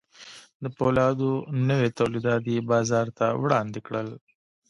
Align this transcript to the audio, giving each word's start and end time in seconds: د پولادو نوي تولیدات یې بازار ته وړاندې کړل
د 0.63 0.65
پولادو 0.77 1.31
نوي 1.69 1.89
تولیدات 1.99 2.43
یې 2.53 2.67
بازار 2.71 3.07
ته 3.17 3.25
وړاندې 3.43 3.79
کړل 3.87 4.09